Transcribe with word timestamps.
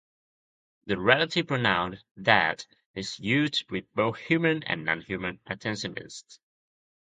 The 0.87 0.97
relative 0.97 1.45
pronoun 1.45 1.99
"that" 2.17 2.65
is 2.95 3.19
used 3.19 3.69
with 3.69 3.85
both 3.93 4.17
human 4.17 4.63
and 4.63 4.83
non-human 4.83 5.39
antecedents. 5.45 6.39